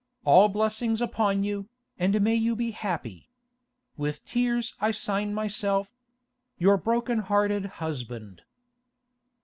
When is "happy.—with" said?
2.71-4.25